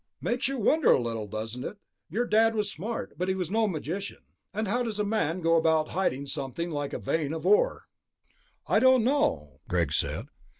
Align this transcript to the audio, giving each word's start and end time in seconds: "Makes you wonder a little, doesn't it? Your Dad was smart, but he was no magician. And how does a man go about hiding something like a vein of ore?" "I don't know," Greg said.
"Makes 0.19 0.47
you 0.47 0.57
wonder 0.57 0.89
a 0.91 0.99
little, 0.99 1.27
doesn't 1.27 1.63
it? 1.63 1.77
Your 2.09 2.25
Dad 2.25 2.55
was 2.55 2.71
smart, 2.71 3.13
but 3.19 3.27
he 3.27 3.35
was 3.35 3.51
no 3.51 3.67
magician. 3.67 4.17
And 4.51 4.67
how 4.67 4.81
does 4.81 4.97
a 4.99 5.03
man 5.03 5.41
go 5.41 5.57
about 5.57 5.89
hiding 5.89 6.25
something 6.25 6.71
like 6.71 6.93
a 6.93 6.97
vein 6.97 7.33
of 7.33 7.45
ore?" 7.45 7.83
"I 8.65 8.79
don't 8.79 9.03
know," 9.03 9.59
Greg 9.69 9.93
said. 9.93 10.25